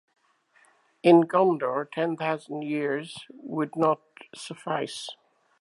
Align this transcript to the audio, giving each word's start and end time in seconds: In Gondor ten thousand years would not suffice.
In 1.03 1.27
Gondor 1.27 1.85
ten 1.91 2.17
thousand 2.17 2.63
years 2.63 3.25
would 3.29 3.75
not 3.75 4.01
suffice. 4.33 5.07